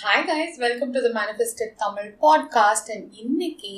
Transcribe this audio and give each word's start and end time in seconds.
Hi 0.00 0.24
guys, 0.24 0.56
welcome 0.58 0.92
to 0.94 1.00
the 1.02 1.10
Manifested 1.12 1.70
Tamil 1.80 2.06
podcast 2.22 2.84
and 2.94 3.02
இன்னைக்கு 3.22 3.72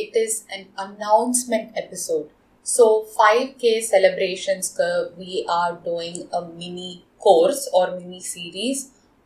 it 0.00 0.14
is 0.22 0.34
an 0.56 0.62
announcement 0.84 1.66
episode. 1.82 2.28
So 2.66 2.84
5k 3.16 3.72
celebrationsக்கு 3.90 4.88
we 5.20 5.34
are 5.58 5.72
doing 5.88 6.16
a 6.38 6.42
mini 6.60 6.88
course 7.26 7.62
or 7.78 7.84
mini 7.98 8.22
series 8.30 8.80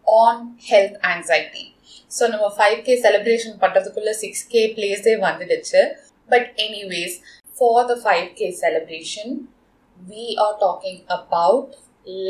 on 0.07 0.35
health 0.71 0.97
anxiety. 1.15 1.67
So 2.17 2.23
நம்ம 2.33 2.51
five 2.59 2.77
K 2.89 2.97
celebration 3.07 3.57
பண்ணுறதுக்குள்ள 3.63 4.17
six 4.23 4.45
K 4.55 4.65
பிளேஸே 4.77 5.17
வந்துடுச்சு 5.27 5.83
but 6.29 6.51
anyways 6.67 7.17
for 7.57 7.89
the 7.93 8.01
five 8.05 8.29
K 8.41 8.51
celebration 8.65 9.33
we 9.99 10.27
are 10.47 10.55
talking 10.67 11.03
about 11.21 11.73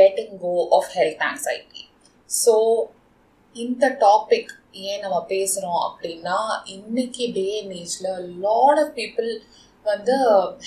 letting 0.01 0.35
go 0.47 0.55
of 0.79 0.91
health 0.99 1.23
anxiety 1.33 1.85
so 2.31 2.55
இந்த 3.53 3.89
topic 4.01 4.51
ஏன் 4.73 5.01
நம்ம 5.01 5.25
பேசுகிறோம் 5.29 5.81
அப்படின்னா 5.87 6.37
இன்னைக்கு 6.65 7.31
டே 7.35 7.61
அண்ட் 7.61 7.73
ஏஜில் 7.73 8.39
லாட் 8.39 8.79
ஆஃப் 8.79 8.93
பீப்புள் 8.95 9.41
வந்து 9.83 10.17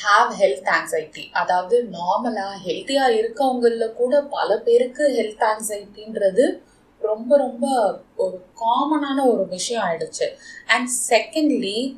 ஹாவ் 0.03 0.31
ஹெல்த் 0.39 0.69
ஆங்ஸைட்டி 0.71 1.29
அதாவது 1.31 1.89
நார்மலாக 1.91 2.55
ஹெல்த்தியாக 2.65 3.17
இருக்கவங்களில் 3.17 3.93
கூட 3.93 4.21
பல 4.21 4.57
பேருக்கு 4.57 5.07
ஹெல்த் 5.09 5.43
ஆங்ஸைட்டின்றது 5.43 6.45
ரொம்ப 7.01 7.37
ரொம்ப 7.37 7.65
ஒரு 8.15 8.45
காமனான 8.55 9.31
ஒரு 9.31 9.47
விஷயம் 9.47 9.83
ஆயிடுச்சு. 9.83 10.27
அண்ட் 10.67 10.89
செகண்ட்லி 11.09 11.97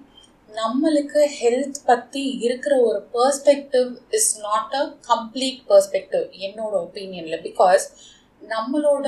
நம்மளுக்கு 0.49 1.21
ஹெல்த் 1.41 1.79
பற்றி 1.85 2.21
இருக்கிற 2.21 2.79
ஒரு 2.79 3.07
perspective 3.13 3.95
is 4.09 4.39
not 4.39 4.73
a 4.73 4.97
complete 5.07 5.61
perspective 5.69 6.27
என்னோட 6.45 6.73
ஒப்பீனியனில் 6.85 7.43
பிகாஸ் 7.43 7.85
நம்மளோட 8.49 9.07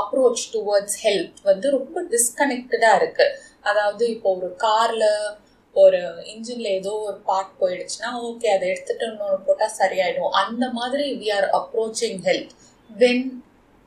அப்ரோச் 0.00 0.44
டுவர்ட்ஸ் 0.54 0.98
ஹெல்த் 1.02 1.40
வந்து 1.44 1.66
ரொம்ப 1.70 2.02
டிஸ்கனெக்டடாக 2.12 2.98
இருக்குது 3.00 3.34
அதாவது 3.62 4.04
இப்போ 4.10 4.30
ஒரு 4.36 4.48
காரில் 4.58 5.08
ஒரு 5.76 6.00
இன்ஜின்ல 6.32 6.68
ஏதோ 6.78 6.92
ஒரு 7.06 7.18
பார்ட் 7.26 7.52
போயிடுச்சுன்னா 7.60 8.10
ஓகே 8.28 8.48
அதை 8.48 8.64
எடுத்துட்டு 8.68 9.04
இன்னொன்று 9.06 9.38
போட்டால் 9.46 9.76
சரியாயிடும். 9.80 10.32
அந்த 10.42 10.64
மாதிரி 10.70 11.06
we 11.22 11.28
are 11.32 11.48
approaching 11.58 12.20
health 12.28 12.54
when 12.90 13.24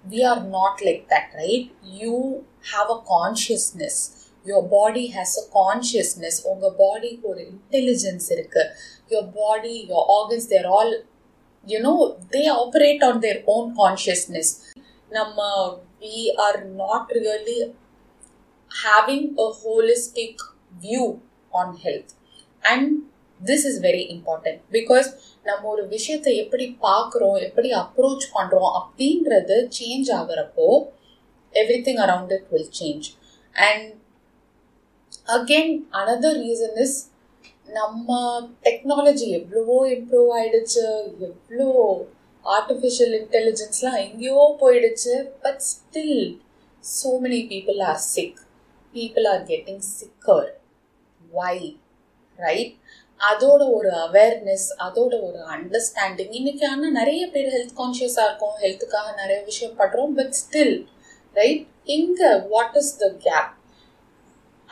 we 0.05 0.21
are 0.23 0.43
not 0.49 0.81
like 0.87 1.03
that 1.13 1.33
right 1.41 1.69
you 2.01 2.15
have 2.73 2.91
a 2.91 2.99
consciousness 3.13 3.99
your 4.45 4.67
body 4.69 5.05
has 5.15 5.35
a 5.39 5.45
consciousness 5.57 6.39
உங்கள் 6.51 6.75
பாடிக்கு 6.79 7.25
ஒரு 7.27 7.41
இன்டெலிஜென்ஸ் 7.53 8.27
இருக்குது 8.35 8.69
your 9.11 9.31
body 9.35 9.73
your 9.83 10.09
organs 10.17 10.49
they're 10.53 10.69
all 10.75 10.93
you 11.63 11.79
know 11.79 11.97
they 12.31 12.47
operate 12.55 13.01
on 13.03 13.19
their 13.19 13.39
own 13.47 13.65
consciousness. 13.75 14.49
நம்ம 15.11 15.37
we 16.01 16.19
are 16.45 16.59
not 16.81 17.05
really 17.19 17.59
having 18.71 19.23
a 19.37 19.49
holistic 19.61 20.35
view 20.83 21.05
on 21.53 21.69
health. 21.85 22.11
And 22.63 22.85
this 23.39 23.65
is 23.67 23.77
very 23.83 24.01
important 24.13 24.59
because 24.75 25.09
நம்ம 25.45 25.61
ஒரு 25.73 25.83
விஷயத்தை 25.87 26.31
எப்படி 26.37 26.65
பார்க்குறோம் 26.87 27.37
எப்படி 27.45 27.69
approach 27.81 28.25
பண்ணுறோம் 28.33 28.71
அப்படின்றது 28.79 29.57
change 29.77 30.09
ஆகிறப்போ 30.17 30.65
everything 31.85 32.01
around 32.05 32.33
it 32.37 32.49
will 32.53 32.71
change 32.79 33.07
and 33.55 33.87
again 35.37 35.73
another 36.01 36.37
reason 36.45 36.77
is 36.85 36.97
நம்ம 37.69 38.09
டெக்னாலஜி 38.63 39.27
எவ்வளவோ 39.37 39.77
இம்ப்ரூவ் 39.89 40.29
ஆயிடுச்சு 40.35 40.83
எவ்வளோ 41.27 41.67
ஆர்டிஃபிஷியல் 42.45 43.13
இன்டெலிஜென்ஸ்லாம் 43.19 43.99
எங்கேயோ 44.03 44.43
போயிடுச்சு 44.61 45.15
but 45.43 45.61
still 45.67 46.23
so 46.83 47.11
many 47.21 47.41
people 47.49 47.79
are 47.89 48.01
sick 48.07 48.39
people 48.93 49.27
are 49.27 49.43
getting 49.49 49.83
sicker 49.91 50.49
why 51.31 51.57
right 52.39 52.73
அதோட 53.19 53.61
ஒரு 53.77 53.89
அவேர்னஸ் 54.03 54.67
அதோட 54.85 55.13
ஒரு 55.21 55.39
அண்டர்ஸ்டாண்டிங் 55.55 56.33
இன்னைக்கு 56.33 56.65
ஆனால் 56.65 56.97
நிறைய 56.99 57.23
பேர் 57.27 57.49
ஹெல்த் 57.55 57.79
கான்ஷியஸாக 57.79 58.27
இருக்கும் 58.27 58.57
ஹெல்த்துக்காக 58.61 59.09
நிறைய 59.17 59.39
விஷயம் 59.43 59.77
பண்ணுறோம் 59.79 60.13
பட் 60.19 60.35
ஸ்டில் 60.39 60.75
ரைட் 61.35 61.65
இங்கே 61.91 62.29
what 62.49 62.77
is 62.77 62.93
the 62.97 63.07
gap 63.19 63.51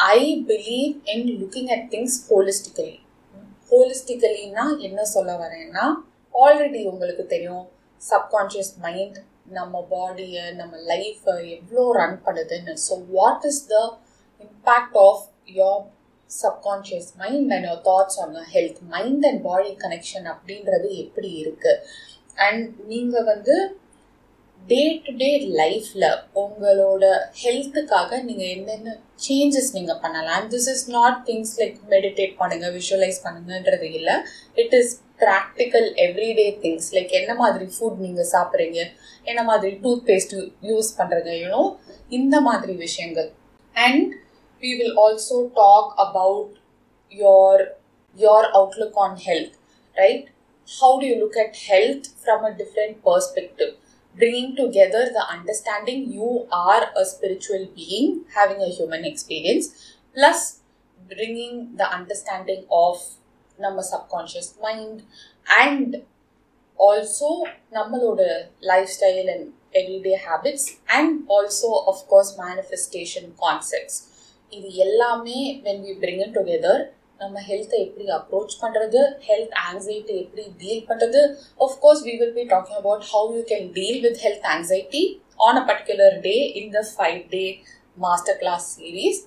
I 0.09 0.19
believe 0.47 0.93
in 1.13 1.25
looking 1.39 1.71
at 1.75 1.87
things 1.93 2.17
holistically 2.27 2.95
ஹோலிஸ்டிக்கலின்னா 3.71 4.65
என்ன 4.79 5.01
சொல்ல 5.13 5.31
வரேன்னா 5.37 5.85
ஆல்ரெடி 6.35 6.81
உங்களுக்கு 6.85 7.25
தெரியும் 7.27 7.65
சப்கான்ஷியஸ் 8.01 8.73
மைண்ட் 8.79 9.17
நம்ம 9.49 9.81
பாடியை 9.91 10.45
நம்ம 10.53 10.73
லைஃப்பை 10.89 11.35
எவ்வளோ 11.57 11.83
ரன் 11.93 12.17
பண்ணுதுன்னு. 12.25 12.73
So 12.87 12.95
what 13.09 13.45
is 13.45 13.61
the 13.67 13.75
impact 14.41 14.97
of 15.03 15.23
your 15.55 15.81
subconscious 16.29 17.09
mind 17.17 17.51
and 17.53 17.67
your 17.67 17.81
thoughts 17.87 18.19
on 18.19 18.35
health 18.53 18.81
mind 18.93 19.25
and 19.25 19.41
body 19.41 19.71
connection 19.83 20.27
அப்படின்றது 20.33 20.89
எப்படி 21.03 21.31
இருக்குது 21.43 21.83
அண்ட் 22.47 22.65
நீங்கள் 22.87 23.27
வந்து 23.27 23.55
டே 24.71 24.83
டு 25.05 25.11
டே 25.21 25.29
லைஃப்பில் 25.59 26.05
உங்களோட 26.41 27.05
ஹெல்த்துக்காக 27.41 28.19
நீங்கள் 28.27 28.51
என்னென்ன 28.55 28.95
சேஞ்சஸ் 29.25 29.69
நீங்கள் 29.77 29.99
பண்ணலாம்? 30.03 30.37
And 30.39 30.51
this 30.55 30.69
is 30.73 30.85
not 30.97 31.19
things 31.29 31.53
like 31.59 31.77
meditate 31.93 32.33
பண்ணுங்கள் 32.41 32.73
விஷுவலைஸ் 32.79 33.19
பண்ணுங்கன்றது 33.25 33.89
இல்லை. 33.99 34.15
It 34.63 34.75
is 34.79 34.93
practical 35.23 35.87
everyday 36.05 36.47
things 36.63 36.89
like 36.97 37.13
என்ன 37.21 37.35
மாதிரி 37.43 37.67
ஃபுட் 37.75 38.03
நீங்கள் 38.05 38.31
சாப்பிட்றீங்க? 38.35 38.79
என்ன 39.31 39.41
மாதிரி 39.49 39.73
டூத் 39.85 40.05
பேஸ்ட் 40.11 40.35
யூஸ் 40.71 40.91
பண்ணுறீங்க 40.99 41.33
யூனோ 41.43 41.63
இந்த 42.19 42.35
மாதிரி 42.49 42.75
விஷயங்கள். 42.85 43.29
And 43.75 44.13
we 44.63 44.71
will 44.81 44.95
also 45.05 45.39
talk 45.63 45.91
about 46.07 46.53
your 47.11 47.57
your 48.19 48.41
outlook 48.57 48.95
on 49.03 49.11
health 49.25 49.53
right? 49.97 50.23
How 50.67 50.89
do 51.01 51.05
you 51.09 51.17
look 51.21 51.35
at 51.43 51.51
health 51.67 52.05
from 52.23 52.39
a 52.49 52.51
different 52.61 52.95
perspective? 53.05 53.71
bringing 54.16 54.50
together 54.56 55.02
the 55.18 55.24
understanding 55.36 56.00
you 56.12 56.30
are 56.52 56.82
a 57.02 57.04
spiritual 57.12 57.62
being 57.78 58.08
having 58.36 58.60
a 58.60 58.70
human 58.78 59.04
experience 59.04 59.66
plus 60.16 60.40
bringing 61.12 61.54
the 61.80 61.88
understanding 61.98 62.62
of 62.84 62.96
நம்ம 63.58 63.80
subconscious 63.92 64.48
mind 64.66 64.96
and 65.62 65.88
also 66.78 67.28
நம்மளோட 67.76 68.20
lifestyle 68.72 69.28
and 69.34 69.44
everyday 69.80 70.16
habits 70.28 70.64
and 70.98 71.10
also 71.34 71.68
of 71.92 71.98
course 72.10 72.30
manifestation 72.46 73.26
concepts 73.46 73.96
இது 74.52 74.70
எல்லாமே 74.86 75.38
when 75.66 75.82
we 75.86 75.92
bring 76.02 76.22
it 76.24 76.34
together 76.38 76.82
நம்ம 77.19 77.41
ஹெல்த்தை 77.47 77.77
எப்படி 77.85 78.05
approach 78.17 78.55
பண்ணுறது 78.61 78.99
health 79.27 79.55
anxiety 79.63 80.15
எப்படி 80.23 80.43
deal 80.59 80.83
பண்ணுறது 80.89 81.21
of course 81.59 82.03
we 82.07 82.13
will 82.19 82.35
be 82.35 82.43
talking 82.51 82.79
about 82.81 83.07
how 83.11 83.31
you 83.37 83.43
can 83.51 83.67
deal 83.73 83.99
with 84.05 84.19
health 84.25 84.47
anxiety 84.53 85.01
on 85.47 85.59
a 85.61 85.63
particular 85.71 86.15
day 86.21 86.35
in 86.61 86.71
the 86.71 86.83
five 86.91 87.19
day 87.31 87.43
master 87.97 88.39
class 88.39 88.67
series 88.75 89.19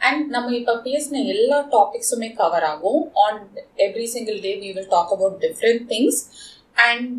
and 0.00 0.24
நம்ம 0.30 0.54
இப்போ 0.56 0.74
பேசின 0.86 1.20
எல்லா 1.34 1.58
டாபிக்ஸுமே 1.74 2.28
கவர் 2.34 2.66
ஆகும். 2.70 3.02
On 3.24 3.38
every 3.78 4.06
single 4.14 4.38
day 4.40 4.52
we 4.62 4.70
will 4.76 4.90
talk 4.90 5.12
about 5.12 5.38
different 5.44 5.84
things 5.92 6.20
and 6.88 7.10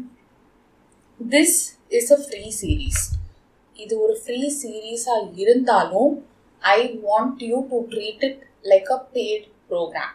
this 1.19 1.57
is 1.91 2.11
a 2.11 2.19
free 2.25 2.43
series 2.59 3.03
இது 3.75 3.93
ஒரு 3.99 4.15
free 4.21 4.41
சீரீஸாக 4.59 5.23
இருந்தாலும் 5.43 6.13
I 6.63 6.79
want 7.07 7.43
you 7.43 7.57
to 7.71 7.79
treat 7.93 8.23
it 8.29 8.41
like 8.65 8.91
a 8.91 8.99
paid 9.15 9.45
program. 9.69 10.11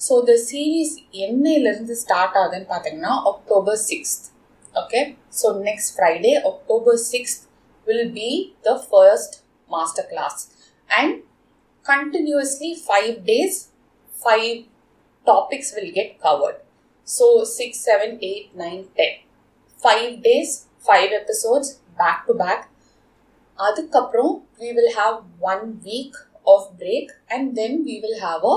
So 0.00 0.14
the 0.26 0.34
series 0.48 0.92
என்னையிலேருந்து 1.24 1.94
start 2.02 2.36
ஆகுதுன்னு 2.40 2.68
பார்த்தீங்கன்னா 2.72 3.14
October 3.30 3.78
sixth 3.88 4.26
okay 4.74 5.00
so 5.38 5.48
next 5.64 5.90
Friday 5.94 6.32
October 6.50 6.98
sixth 7.08 7.42
will 7.86 8.12
be 8.18 8.28
the 8.66 8.74
first 8.84 9.34
master 9.70 10.08
class 10.12 10.38
and 10.90 11.16
continuously 11.86 12.70
five 12.84 13.10
days 13.30 13.58
five 14.10 14.52
topics 15.26 15.72
will 15.76 15.92
get 15.98 16.14
covered 16.26 16.60
so 17.08 17.26
six 17.56 17.82
seven 17.88 18.16
eight 18.30 18.48
nine 18.64 18.82
ten 19.00 19.18
five 19.80 20.08
days 20.28 20.54
five 20.84 21.10
episodes 21.20 21.72
back 21.98 22.24
to 22.28 22.36
back 22.44 22.64
அதுக்கப்புறம் 23.58 24.32
we 24.60 24.68
will 24.72 24.90
have 24.94 25.16
one 25.42 25.64
week 25.82 26.14
of 26.46 26.60
break 26.78 27.08
and 27.30 27.56
then 27.58 27.72
we 27.84 27.94
will 28.00 28.18
have 28.20 28.42
a 28.46 28.56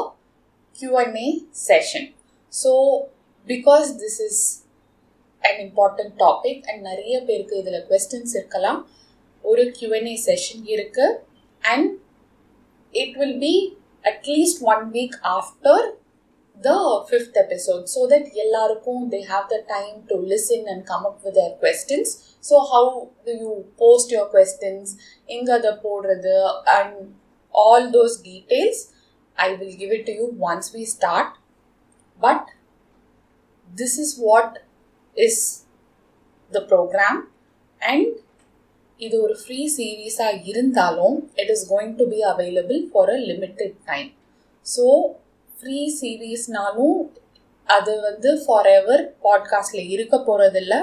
Q&A 0.77 1.27
session. 1.51 2.13
So 2.49 3.09
because 3.47 3.97
this 3.97 4.19
is 4.19 4.63
an 5.43 5.59
important 5.67 6.17
topic 6.17 6.57
and 6.69 6.79
நிறைய 6.89 7.15
பேருக்கு 7.27 7.55
இதில் 7.61 7.87
questions 7.91 8.31
இருக்கலாம் 8.39 8.79
ஒரு 9.51 9.63
Q&A 9.77 10.15
session 10.29 10.59
இருக்கு 10.75 11.05
and 11.71 11.85
it 12.93 13.11
will 13.19 13.35
be 13.47 13.55
at 14.11 14.19
least 14.31 14.57
one 14.73 14.85
week 14.97 15.13
after 15.37 15.75
the 16.57 16.77
fifth 17.09 17.35
episode 17.43 17.85
so 17.93 18.01
that 18.11 18.23
எல்லாருக்கும் 18.43 19.03
they 19.13 19.21
have 19.31 19.45
the 19.53 19.61
time 19.75 19.97
to 20.09 20.15
listen 20.31 20.61
and 20.71 20.81
come 20.91 21.03
up 21.09 21.17
with 21.25 21.35
their 21.39 21.53
questions 21.63 22.07
so 22.49 22.55
how 22.71 22.83
do 23.27 23.33
you 23.43 23.53
post 23.83 24.07
your 24.15 24.27
questions 24.35 24.85
எங்க 25.35 25.51
அதை 25.59 25.71
போடுறது 25.85 26.35
and 26.77 26.93
all 27.63 27.83
those 27.97 28.15
details 28.31 28.79
I 29.41 29.53
will 29.53 29.75
give 29.75 29.91
it 29.91 30.03
to 30.07 30.13
you 30.13 30.25
once 30.41 30.67
we 30.73 30.83
start. 30.87 31.29
But 32.21 32.41
this 33.71 33.97
is 33.97 34.17
what 34.19 34.59
is 35.17 35.37
the 36.51 36.63
program. 36.63 37.15
And 37.81 38.07
இது 38.99 39.15
ஒரு 39.25 39.35
free 39.41 39.59
சீரீஸாக 39.75 40.41
இருந்தாலும் 40.49 41.15
it 41.41 41.51
is 41.53 41.63
going 41.69 41.93
to 41.99 42.05
be 42.11 42.19
available 42.31 42.81
for 42.91 43.09
a 43.09 43.17
limited 43.29 43.77
time 43.85 44.09
so 44.65 44.85
free 45.49 45.79
சீரீஸ்னாலும் 45.99 46.99
அது 47.69 47.93
வந்து 48.01 48.29
for 48.43 48.69
ever 48.77 49.03
பாட்காஸ்டில் 49.25 49.89
இருக்க 49.95 50.15
போகிறதில்ல 50.27 50.75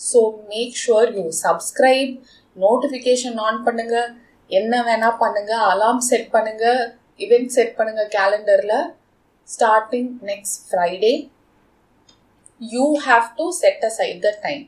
so 0.00 0.20
make 0.52 0.76
sure 0.84 1.10
you 1.18 1.24
subscribe 1.44 2.12
notification 2.56 3.40
on 3.46 3.60
பண்ணுங்கள் 3.66 4.08
என்ன 4.50 4.82
வேணால் 4.88 5.20
பண்ணுங்கள் 5.24 5.66
அலாம் 5.72 6.02
செட் 6.10 6.30
பண்ணுங்கள் 6.36 6.80
இவெண்ட் 7.20 7.54
செட் 7.56 7.74
பண்ணுங்க 7.76 8.04
கேலண்டரில் 8.16 8.76
starting 9.48 10.10
next 10.30 10.58
Friday 10.68 11.14
you 12.60 12.84
have 13.06 13.26
to 13.36 13.46
set 13.62 13.84
aside 13.98 14.22
the 14.26 14.30
time 14.42 14.62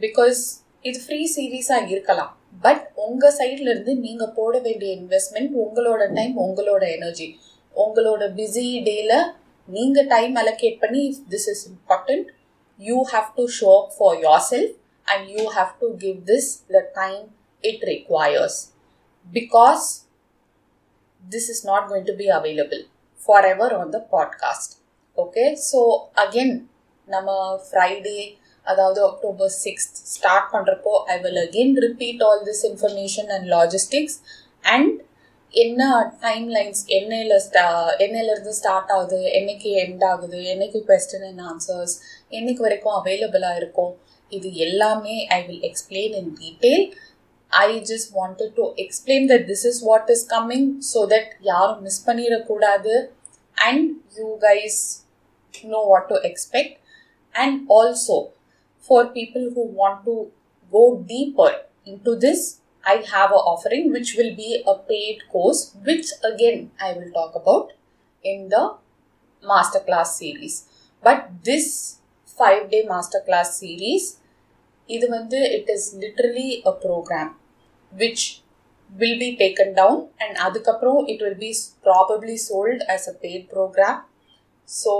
because 0.00 0.40
இது 0.80 0.98
ஃப்ரீ 1.04 1.20
சீரீஸாக 1.36 1.88
இருக்கலாம். 1.88 2.32
பட் 2.64 2.84
உங்கள் 3.06 3.34
சைட்லேருந்து 3.38 3.92
நீங்கள் 3.96 4.34
போட 4.34 4.54
வேண்டிய 4.58 4.90
இன்வெஸ்ட்மெண்ட் 4.98 5.52
உங்களோட 5.64 6.02
டைம் 6.14 6.34
உங்களோட 6.38 6.84
எனர்ஜி 6.96 7.28
உங்களோட 7.74 8.22
பிஸி 8.38 8.66
டேல 8.88 9.14
நீங்கள் 9.68 10.08
டைம் 10.14 10.34
அலோகேட் 10.36 10.78
பண்ணி 10.78 11.02
this 11.28 11.48
is 11.48 11.62
important 11.70 12.28
you 12.80 12.98
have 13.12 13.28
to 13.36 13.44
show 13.58 13.70
up 13.82 13.94
for 13.98 14.16
yourself 14.52 14.74
and 15.06 15.26
you 15.34 15.44
have 15.56 15.72
to 15.80 15.88
give 16.04 16.18
this 16.30 16.50
the 16.76 16.82
time 17.00 17.24
it 17.64 17.84
requires 17.92 18.58
because 19.26 19.86
this 21.22 21.48
is 21.48 21.64
not 21.64 21.88
going 21.88 22.04
to 22.04 22.14
be 22.14 22.28
available 22.30 22.82
forever 23.18 23.68
on 23.74 23.90
the 23.90 24.02
podcast. 24.12 24.68
Okay 25.18 25.44
so 25.62 25.78
again 26.22 26.52
நம்ம 27.08 27.30
Friday 27.64 28.18
அதாவது 28.66 29.00
October 29.06 29.52
sixth 29.62 29.98
start 30.12 30.48
பண்ணுறப்போ 30.52 30.92
I 31.08 31.16
will 31.20 31.40
again 31.42 31.72
repeat 31.86 32.22
all 32.22 32.42
this 32.48 32.62
information 32.68 33.30
and 33.36 33.46
logistics 33.54 34.18
and 34.74 34.94
என்ன 35.54 35.82
time 36.20 36.46
lines 36.56 36.82
என்னையில் 36.98 37.34
ஸ்டா 37.46 37.64
என்னையிலேருந்து 38.04 38.54
start 38.58 38.92
ஆகுது 38.96 39.20
என்னைக்கு 39.38 39.70
end 39.84 40.04
ஆகுது 40.12 40.40
என்னைக்கு 40.54 40.80
கொஸ்டின் 40.90 41.26
அண்ட் 41.30 41.44
ஆன்சர்ஸ் 41.50 41.94
என்னைக்கு 42.38 42.64
வரைக்கும் 42.66 42.96
அவைலபிளாக 43.00 43.60
இருக்கும் 43.62 43.92
இது 44.32 44.48
எல்லாமே 44.66 45.16
I 45.36 45.40
will 45.46 45.64
explain 45.70 46.16
in 46.20 46.32
detail 46.40 46.86
I 47.51 47.69
just 47.91 48.11
wanted 48.19 48.53
to 48.59 48.65
explain 48.83 49.27
that 49.31 49.45
this 49.51 49.65
is 49.71 49.81
what 49.89 50.09
is 50.15 50.25
coming 50.35 50.69
so 50.91 51.01
that 51.13 51.31
யாரும் 51.51 51.81
மிஸ் 51.87 52.01
பண்ணிடக்கூடாது 52.09 52.93
and 53.57 53.87
you 54.19 54.27
guys 54.47 54.81
know 55.63 55.83
what 55.85 56.09
to 56.09 56.15
expect 56.23 56.71
and 57.35 57.67
also 57.69 58.15
for 58.83 59.07
people 59.07 59.51
who 59.53 59.63
want 59.81 60.03
to 60.05 60.15
go 60.73 60.81
deeper 61.07 61.51
into 61.85 62.15
this 62.15 62.39
i 62.83 62.95
have 63.13 63.31
a 63.31 63.41
offering 63.51 63.91
which 63.91 64.15
will 64.17 64.35
be 64.35 64.63
a 64.67 64.75
paid 64.89 65.19
course 65.33 65.61
which 65.83 66.07
again 66.23 66.57
i 66.81 66.93
will 66.93 67.11
talk 67.11 67.35
about 67.35 67.71
in 68.25 68.49
the 68.49 68.63
masterclass 69.43 70.11
series 70.21 70.55
but 71.03 71.21
this 71.43 71.67
5 72.39 72.69
day 72.73 72.83
masterclass 72.93 73.51
series 73.61 74.05
இது 74.89 75.05
வந்து 75.09 75.39
it 75.57 75.67
is 75.69 75.83
literally 75.95 76.49
a 76.65 76.73
program 76.85 77.27
which 78.01 78.41
will 78.99 79.17
be 79.23 79.29
taken 79.43 79.69
down 79.81 79.95
and 80.23 80.37
அதுக்கப்புறம் 80.45 80.99
it 81.13 81.19
will 81.25 81.37
be 81.45 81.51
probably 81.87 82.37
sold 82.49 82.81
as 82.95 83.07
a 83.11 83.15
paid 83.23 83.43
program 83.53 83.97
so 84.79 84.93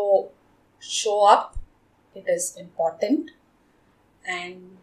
show 0.99 1.17
up 1.33 1.43
it 2.19 2.25
is 2.35 2.45
important 2.65 3.31
and 4.37 4.77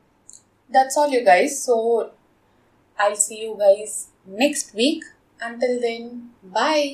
that's 0.76 0.96
all 0.96 1.10
you 1.16 1.22
guys 1.32 1.52
so 1.68 1.76
i'll 2.98 3.20
see 3.26 3.40
you 3.46 3.54
guys 3.66 3.92
next 4.42 4.74
week 4.80 5.04
until 5.48 5.74
then 5.86 6.04
bye 6.58 6.84